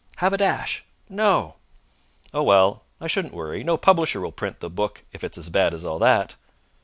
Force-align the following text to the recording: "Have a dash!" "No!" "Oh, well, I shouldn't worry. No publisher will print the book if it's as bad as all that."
"Have 0.15 0.33
a 0.33 0.37
dash!" 0.37 0.83
"No!" 1.09 1.57
"Oh, 2.33 2.41
well, 2.41 2.81
I 2.99 3.05
shouldn't 3.05 3.35
worry. 3.35 3.63
No 3.63 3.77
publisher 3.77 4.19
will 4.19 4.31
print 4.31 4.59
the 4.59 4.67
book 4.67 5.03
if 5.13 5.23
it's 5.23 5.37
as 5.37 5.49
bad 5.49 5.75
as 5.75 5.85
all 5.85 5.99
that." 5.99 6.33